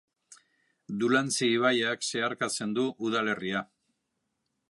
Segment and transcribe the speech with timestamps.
[1.03, 3.65] Dulantzi ibaiak zeharkatzen du udalerria.